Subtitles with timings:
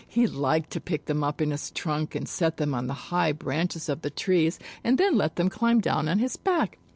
[0.07, 3.33] He liked to pick them up in his trunk and set them on the high
[3.33, 6.79] branches of the trees and then let them climb down on his back.